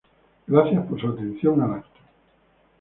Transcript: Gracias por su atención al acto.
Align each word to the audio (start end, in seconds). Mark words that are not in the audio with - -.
Gracias 0.47 0.83
por 0.87 0.99
su 0.99 1.09
atención 1.09 1.61
al 1.61 1.73
acto. 1.75 1.99